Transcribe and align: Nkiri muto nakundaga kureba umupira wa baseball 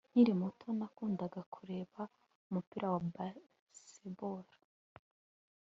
Nkiri 0.11 0.33
muto 0.41 0.67
nakundaga 0.79 1.41
kureba 1.53 2.01
umupira 2.49 2.85
wa 2.93 3.01
baseball 3.13 4.45